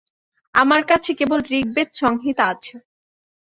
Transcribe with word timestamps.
আমার 0.55 0.81
কাছে 0.87 1.11
কেবল 1.19 1.39
ঋগ্বেদ-সংহিতা 1.51 2.43
আছে। 2.53 2.75